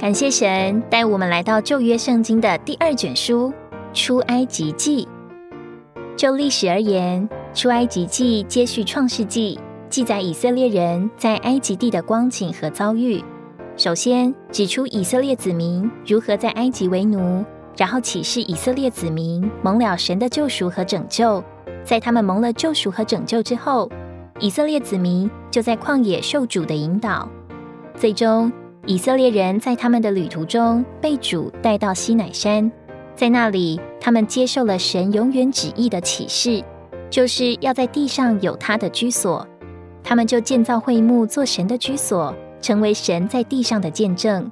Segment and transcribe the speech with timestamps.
[0.00, 3.52] 感谢神带我们来到旧约圣经的第二卷书
[3.92, 5.06] 《出埃及记》。
[6.16, 7.28] 就历史而言，
[7.60, 9.56] 《出埃及记》接续《创世纪》，
[9.90, 13.22] 记载以色列人在埃及地的光景和遭遇。
[13.76, 17.44] 首先指出以色列子民如何在埃及为奴，
[17.76, 21.44] 然后启示以色列子民蒙了神的救赎和拯救。
[21.84, 23.86] 在他们蒙了救赎和拯救之后，
[24.38, 27.28] 以色列子民就在旷野受主的引导，
[27.94, 28.50] 最终。
[28.86, 32.70] 以色列人在他们的旅途中被主带到西乃山，
[33.14, 36.64] 在那里，他们接受了神永远旨意的启示，
[37.10, 39.46] 就是要在地上有他的居所。
[40.02, 44.50] 他们就建造会幕做神的居所，成为神在地上的见证。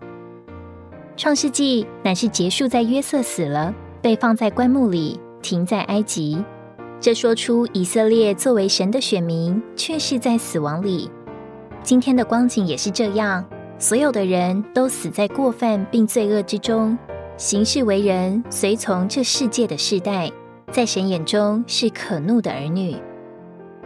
[1.16, 6.44] 创世纪乃是结束在约瑟死了，被放在棺木里，停在埃及。
[7.00, 11.10] 这说出以色列作为神的选民，却是在死亡里。
[11.82, 13.44] 今天的光景也是这样。
[13.80, 16.98] 所有的人都死在过犯并罪恶之中，
[17.36, 20.28] 行事为人随从这世界的世代，
[20.72, 22.96] 在神眼中是可怒的儿女。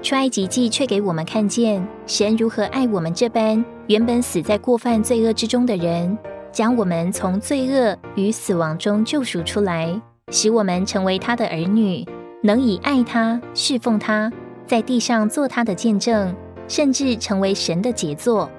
[0.00, 6.16] 出埃及记却给我们看见神如何爱我们这般原本死在过犯罪恶之中的人，
[6.50, 12.02] 将我们从罪恶与死亡中救赎出来，使我们成为他的儿女，
[12.42, 14.32] 能以爱他、侍奉他，
[14.66, 16.34] 在地上做他的见证，
[16.66, 18.50] 甚至成为神的杰作。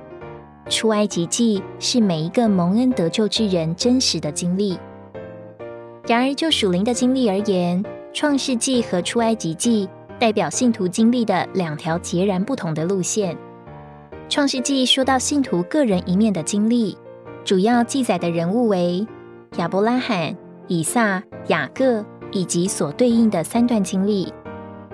[0.69, 4.77] 出埃及记是每一个蒙恩得救之人真实的经历。
[6.07, 7.83] 然而，就属灵的经历而言，
[8.13, 9.87] 创世纪和出埃及记
[10.19, 13.37] 代表信徒经历的两条截然不同的路线。
[14.29, 16.97] 创世纪说到信徒个人一面的经历，
[17.43, 19.05] 主要记载的人物为
[19.57, 20.35] 亚伯拉罕、
[20.67, 24.33] 以撒、雅各以及所对应的三段经历：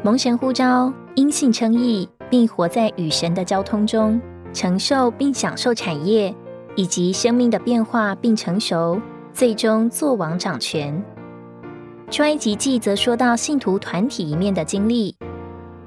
[0.04, 4.20] 蒙神呼召、因信称义，并活在与神的交通中。
[4.54, 6.34] 承受并享受产业，
[6.76, 9.00] 以及生命的变化并成熟，
[9.34, 11.04] 最终做王掌权。
[12.10, 15.16] 出埃及记则说到信徒团体一面的经历。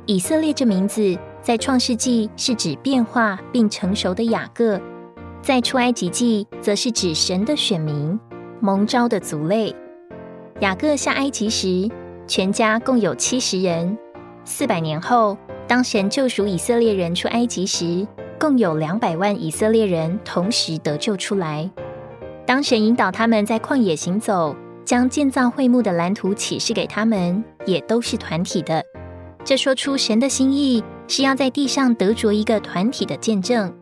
[0.07, 4.81] 以色列这名字在创世纪是指变化并成熟的雅各，
[5.41, 8.19] 在出埃及记则是指神的选民
[8.61, 9.75] 蒙召的族类。
[10.61, 11.91] 雅各下埃及时，
[12.29, 13.99] 全家共有七十人。
[14.45, 15.37] 四百年后，
[15.67, 18.07] 当神救赎以色列人出埃及时，
[18.43, 21.71] 共有两百万以色列人同时得救出来。
[22.45, 28.83] 当神引导他们在旷野行走，将建造会幕的蓝图启示给他们，也都是团体的。
[29.45, 33.73] 这说出神的心意是要在地上得着一个团体的见证。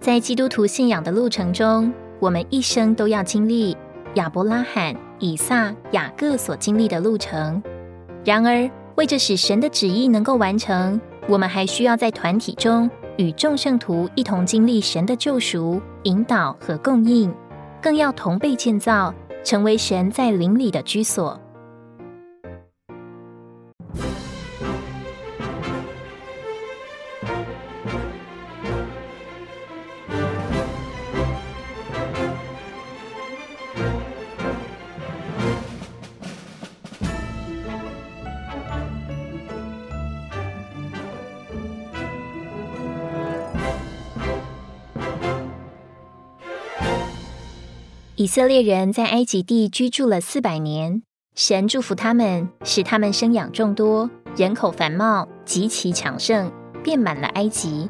[0.00, 3.76] 在基督徒信仰的路程中，我们一生都要经历
[4.14, 7.62] 亚伯拉罕、以撒、雅各所经历的路程。
[8.24, 12.90] 然而，为着使神的旨意能够完成，我们还需要在团体中。
[13.20, 17.30] 与众圣徒一同经历神的救赎、引导和供应，
[17.78, 19.14] 更要同被建造，
[19.44, 21.38] 成为神在灵里的居所。
[48.20, 51.02] 以色列人在埃及地居住了四百年，
[51.34, 56.52] 神祝福他们，使他们生养众多，人口繁茂，极其强盛，
[56.84, 57.88] 遍满了埃及。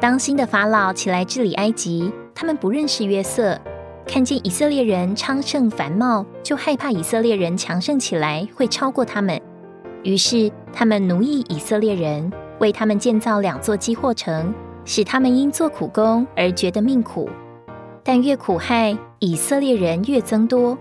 [0.00, 3.60] 当新的法老起来治理埃及，他们不认识约瑟，
[4.06, 9.42] 看见以色列人昌盛繁茂，就害怕以色列人强盛起来会超过他们，
[10.04, 17.28] 于是他们奴役以色列人，为他们建造两座基货城，使他们因做苦工而觉得命苦。
[18.06, 20.76] 但越苦害以色列人越增多，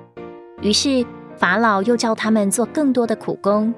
[0.62, 1.06] 于是
[1.38, 3.74] 法老又叫他们做更多的苦工，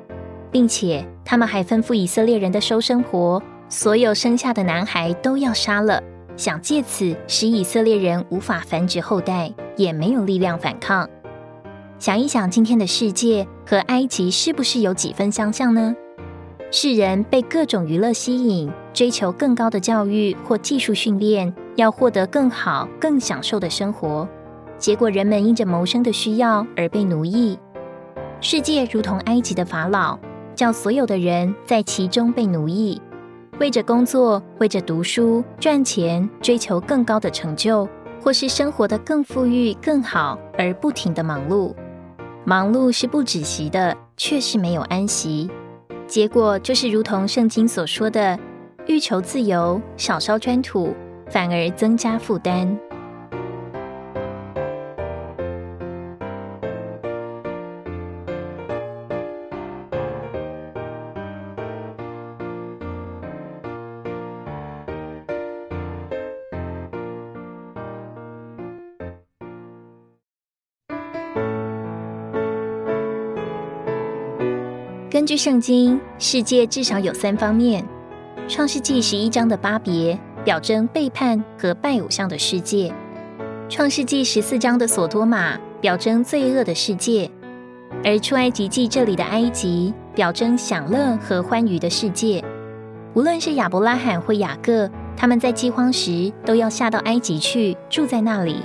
[0.49, 6.01] 并且他们还吩咐以色列人的收生婆，所有生下的男孩都要杀了，
[6.35, 11.07] 想借此使以色列人无法繁殖后代，也没有力量反抗。
[11.99, 15.95] 想一想，今天的世界和埃及是不是有几分相像呢？
[16.71, 21.53] 世人被各种娱乐吸引，追求更高的教育或技术训练。
[21.75, 24.27] 要获得更好、更享受的生活，
[24.77, 27.57] 结果人们因着谋生的需要而被奴役。
[28.41, 30.17] 世界如同埃及的法老，
[30.53, 33.01] 叫所有的人在其中被奴役，
[33.59, 37.87] 为着工作、为着读书、赚钱、追求更高的成就，
[38.21, 41.73] 或是生活的更富裕、更好，而不停的忙碌。
[42.43, 45.49] 忙碌是不止息的，却是没有安息。
[46.05, 48.37] 结果就是如同圣经所说的：
[48.85, 50.93] 欲求自由，少烧砖土。
[51.29, 52.77] 反而增加负担。
[75.09, 77.85] 根据圣经世界至少有三方面。
[78.47, 82.93] 创世纪十一章的巴别表征背叛和拜偶像的世界；
[83.67, 87.27] 创世纪十四章的索多玛，表征罪恶的世界；
[88.03, 92.45] 而出埃及记这里的埃及，表征享乐和欢愉的世界。
[93.15, 94.87] 无论是亚伯拉罕或雅各，
[95.17, 98.57] 他们在饥荒时都要下到埃及去住在那里。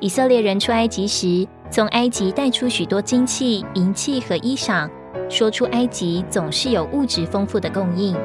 [0.00, 4.90] 以色列人出埃及时，从埃及带出许多金器、银器和衣裳。
[5.30, 8.16] 说出埃及总是有物质丰富的供应，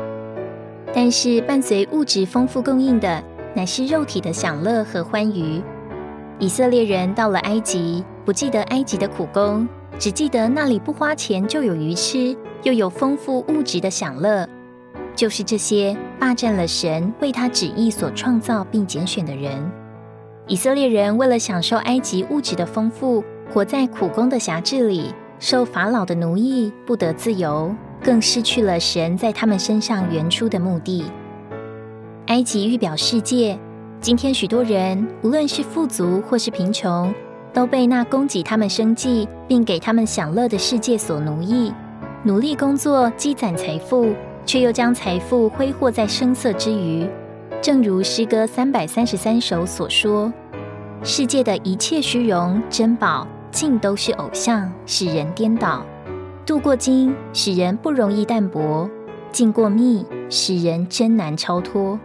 [0.94, 3.24] 但是伴随物质丰富供应的，
[3.56, 5.62] 乃是肉体的享乐和欢愉。
[6.40, 14.48] 以色列人到了埃及，不记得埃及的苦工，只记得那里不花钱就有鱼吃，又有丰富物质的享乐。
[15.16, 19.70] 就是这些霸占了神为他旨意所创造并拣选的人。
[20.48, 25.14] 以色列人为了享受埃及物质的丰富，活在苦工的辖制里。
[25.40, 27.74] 受法老的奴役，不得自由，
[28.04, 31.04] 更失去了神在他们身上原初的目的。
[32.28, 33.58] 埃及预表世界，
[34.00, 37.14] 今天许多人，无论是富足或是贫穷，
[37.54, 41.74] 都被那供给他们生计并给他们享乐的世界所奴役。
[42.24, 44.14] 努力工作积攒财富，
[44.46, 47.08] 却又将财富挥霍在声色之余。
[47.62, 50.32] 正如诗歌三百三十三首所说
[51.04, 55.84] ：“世界的一切虚荣珍宝。”尽都是偶像，使人颠倒；
[56.50, 58.90] 度过经，使人不容易淡泊；
[59.32, 62.00] 进过密，使人真难超脱。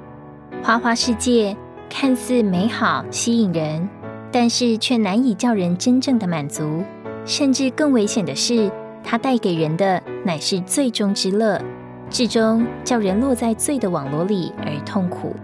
[0.63, 1.57] 花花世界
[1.89, 3.89] 看似美好吸引人，
[4.31, 6.85] 但是却难以叫人真正的满足。
[7.25, 8.71] 甚至更危险的是，
[9.03, 11.59] 它带给人的乃是最终之乐，
[12.11, 15.35] 至终叫人落在罪的网罗里而痛苦。